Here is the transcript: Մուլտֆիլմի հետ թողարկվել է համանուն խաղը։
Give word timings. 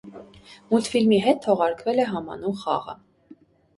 Մուլտֆիլմի 0.71 1.19
հետ 1.27 1.43
թողարկվել 1.47 2.03
է 2.05 2.07
համանուն 2.15 2.59
խաղը։ 2.63 2.97